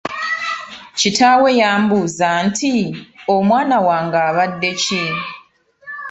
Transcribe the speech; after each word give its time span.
Kitaawe 0.99 1.49
yamubuuza 1.61 2.27
nti, 2.47 2.71
“Mwana 3.47 3.77
wange 3.87 4.19
obadde 4.29 4.71
ki?'' 4.81 5.03